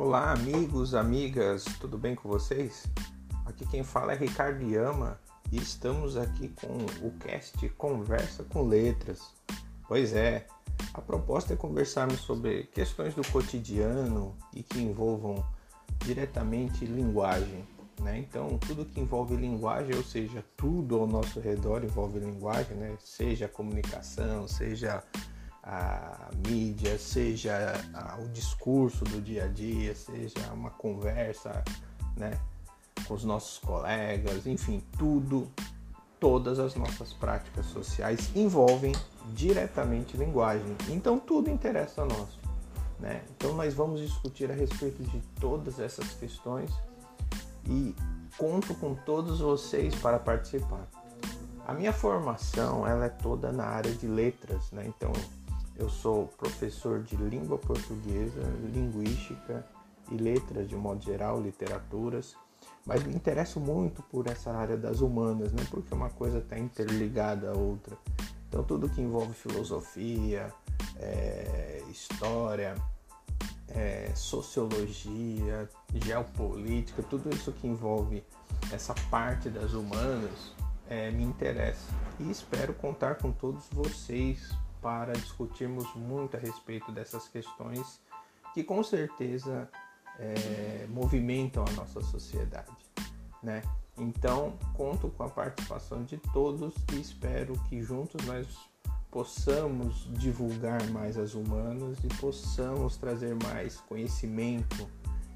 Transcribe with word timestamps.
Olá, 0.00 0.30
amigos, 0.30 0.94
amigas, 0.94 1.64
tudo 1.80 1.98
bem 1.98 2.14
com 2.14 2.28
vocês? 2.28 2.86
Aqui 3.44 3.66
quem 3.66 3.82
fala 3.82 4.12
é 4.12 4.16
Ricardo 4.16 4.62
Yama 4.62 5.18
e 5.50 5.56
estamos 5.56 6.16
aqui 6.16 6.50
com 6.50 6.76
o 7.04 7.10
cast 7.18 7.68
Conversa 7.70 8.44
com 8.44 8.62
Letras. 8.62 9.34
Pois 9.88 10.14
é, 10.14 10.46
a 10.94 11.00
proposta 11.00 11.52
é 11.52 11.56
conversarmos 11.56 12.20
sobre 12.20 12.68
questões 12.72 13.12
do 13.12 13.26
cotidiano 13.32 14.36
e 14.54 14.62
que 14.62 14.78
envolvam 14.78 15.44
diretamente 16.04 16.84
linguagem. 16.84 17.66
Né? 18.00 18.18
Então, 18.18 18.56
tudo 18.58 18.84
que 18.84 19.00
envolve 19.00 19.34
linguagem, 19.34 19.96
ou 19.96 20.04
seja, 20.04 20.44
tudo 20.56 21.00
ao 21.00 21.08
nosso 21.08 21.40
redor 21.40 21.82
envolve 21.82 22.20
linguagem, 22.20 22.76
né? 22.76 22.96
seja 23.00 23.46
a 23.46 23.48
comunicação, 23.48 24.46
seja 24.46 25.02
a 25.70 26.30
mídia, 26.46 26.98
seja 26.98 27.74
o 28.18 28.28
discurso 28.28 29.04
do 29.04 29.20
dia 29.20 29.44
a 29.44 29.48
dia, 29.48 29.94
seja 29.94 30.50
uma 30.54 30.70
conversa 30.70 31.62
né, 32.16 32.40
com 33.06 33.12
os 33.12 33.22
nossos 33.22 33.58
colegas, 33.58 34.46
enfim, 34.46 34.82
tudo, 34.96 35.46
todas 36.18 36.58
as 36.58 36.74
nossas 36.74 37.12
práticas 37.12 37.66
sociais 37.66 38.30
envolvem 38.34 38.94
diretamente 39.34 40.16
linguagem. 40.16 40.74
Então 40.88 41.18
tudo 41.18 41.50
interessa 41.50 42.00
a 42.00 42.06
nós. 42.06 42.38
Né? 42.98 43.22
Então 43.36 43.52
nós 43.52 43.74
vamos 43.74 44.00
discutir 44.00 44.50
a 44.50 44.54
respeito 44.54 45.02
de 45.02 45.20
todas 45.38 45.78
essas 45.78 46.14
questões 46.14 46.70
e 47.68 47.94
conto 48.38 48.74
com 48.74 48.94
todos 48.94 49.40
vocês 49.40 49.94
para 49.96 50.18
participar. 50.18 50.88
A 51.66 51.74
minha 51.74 51.92
formação 51.92 52.86
ela 52.86 53.04
é 53.04 53.10
toda 53.10 53.52
na 53.52 53.66
área 53.66 53.92
de 53.92 54.06
letras, 54.06 54.70
né? 54.72 54.86
Então 54.86 55.12
eu 55.78 55.88
sou 55.88 56.26
professor 56.36 57.02
de 57.02 57.16
língua 57.16 57.56
portuguesa, 57.56 58.42
linguística 58.74 59.64
e 60.10 60.16
letras 60.16 60.68
de 60.68 60.74
modo 60.74 61.02
geral, 61.02 61.40
literaturas, 61.40 62.36
mas 62.84 63.04
me 63.04 63.14
interesso 63.14 63.60
muito 63.60 64.02
por 64.02 64.26
essa 64.26 64.50
área 64.50 64.76
das 64.76 65.00
humanas, 65.00 65.52
né? 65.52 65.64
porque 65.70 65.94
uma 65.94 66.10
coisa 66.10 66.38
está 66.38 66.58
interligada 66.58 67.50
à 67.50 67.54
outra. 67.54 67.96
Então, 68.48 68.64
tudo 68.64 68.88
que 68.88 69.00
envolve 69.00 69.34
filosofia, 69.34 70.52
é, 70.96 71.82
história, 71.90 72.74
é, 73.68 74.10
sociologia, 74.16 75.68
geopolítica, 75.94 77.02
tudo 77.02 77.30
isso 77.30 77.52
que 77.52 77.68
envolve 77.68 78.24
essa 78.72 78.94
parte 79.10 79.48
das 79.48 79.74
humanas 79.74 80.52
é, 80.88 81.10
me 81.10 81.22
interessa. 81.22 81.92
E 82.18 82.30
espero 82.30 82.72
contar 82.74 83.16
com 83.16 83.30
todos 83.30 83.64
vocês 83.70 84.50
para 84.80 85.12
discutirmos 85.12 85.92
muito 85.94 86.36
a 86.36 86.40
respeito 86.40 86.90
dessas 86.92 87.28
questões 87.28 88.00
que 88.54 88.62
com 88.62 88.82
certeza 88.82 89.68
é, 90.18 90.86
movimentam 90.88 91.64
a 91.68 91.72
nossa 91.72 92.00
sociedade, 92.00 92.70
né? 93.42 93.62
Então 93.96 94.56
conto 94.74 95.08
com 95.08 95.24
a 95.24 95.28
participação 95.28 96.04
de 96.04 96.16
todos 96.32 96.74
e 96.92 97.00
espero 97.00 97.52
que 97.68 97.82
juntos 97.82 98.24
nós 98.26 98.46
possamos 99.10 100.08
divulgar 100.18 100.84
mais 100.90 101.16
as 101.16 101.34
humanas 101.34 101.98
e 102.04 102.08
possamos 102.20 102.96
trazer 102.96 103.36
mais 103.42 103.76
conhecimento 103.80 104.88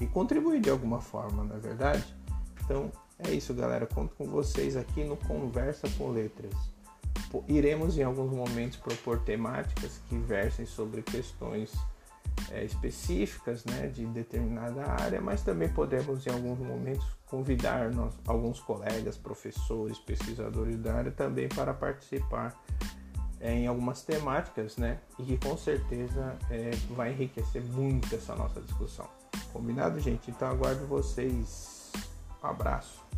e 0.00 0.06
contribuir 0.06 0.60
de 0.60 0.70
alguma 0.70 1.00
forma, 1.00 1.44
não 1.44 1.56
é 1.56 1.58
verdade? 1.58 2.04
Então 2.64 2.90
é 3.18 3.30
isso, 3.32 3.52
galera. 3.54 3.86
Conto 3.86 4.14
com 4.16 4.26
vocês 4.26 4.76
aqui 4.76 5.04
no 5.04 5.16
Conversa 5.16 5.88
com 5.96 6.10
Letras 6.10 6.54
iremos 7.48 7.96
em 7.98 8.02
alguns 8.02 8.32
momentos 8.32 8.76
propor 8.78 9.20
temáticas 9.20 10.00
que 10.08 10.16
versem 10.16 10.66
sobre 10.66 11.02
questões 11.02 11.72
é, 12.50 12.64
específicas 12.64 13.64
né, 13.64 13.86
de 13.88 14.06
determinada 14.06 14.84
área, 14.84 15.20
mas 15.20 15.42
também 15.42 15.68
podemos 15.68 16.26
em 16.26 16.30
alguns 16.30 16.58
momentos 16.58 17.06
convidar 17.26 17.90
nós, 17.92 18.14
alguns 18.26 18.60
colegas, 18.60 19.16
professores, 19.16 19.98
pesquisadores 19.98 20.78
da 20.78 20.94
área 20.94 21.12
também 21.12 21.48
para 21.48 21.72
participar 21.72 22.60
é, 23.40 23.54
em 23.54 23.66
algumas 23.66 24.02
temáticas, 24.02 24.76
né, 24.76 24.98
e 25.18 25.24
que 25.24 25.38
com 25.38 25.56
certeza 25.56 26.36
é, 26.50 26.70
vai 26.90 27.12
enriquecer 27.12 27.62
muito 27.62 28.14
essa 28.14 28.34
nossa 28.34 28.60
discussão. 28.60 29.08
Combinado, 29.52 29.98
gente? 30.00 30.30
Então 30.30 30.48
aguardo 30.48 30.86
vocês. 30.86 31.92
Um 32.42 32.46
abraço. 32.46 33.09